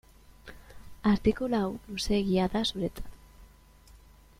[1.11, 3.17] Artikulu hau luzeegia da zuretzat.